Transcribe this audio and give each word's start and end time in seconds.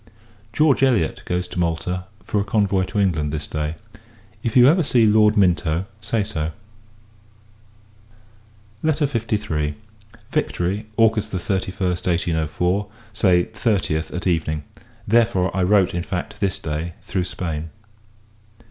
George 0.51 0.81
Elliot 0.81 1.21
goes 1.25 1.47
to 1.49 1.59
Malta, 1.59 2.05
for 2.23 2.41
a 2.41 2.43
convoy 2.43 2.85
to 2.85 2.97
England, 2.99 3.31
this 3.31 3.45
day. 3.45 3.75
If 4.41 4.57
you 4.57 4.67
ever 4.67 4.81
see 4.81 5.05
Lord 5.05 5.37
Minto, 5.37 5.85
say 6.01 6.23
so. 6.23 6.53
LETTER 8.81 9.05
LIII. 9.05 9.75
Victory, 10.31 10.87
August 10.97 11.31
31st, 11.31 12.07
1804 12.07 12.87
Say 13.13 13.43
30th, 13.45 14.11
at 14.11 14.25
Evening. 14.25 14.63
Therefore, 15.07 15.55
I 15.55 15.61
wrote, 15.61 15.93
in 15.93 16.01
fact, 16.01 16.39
this 16.39 16.57
Day, 16.57 16.93
through 17.03 17.25
Spain. 17.25 17.69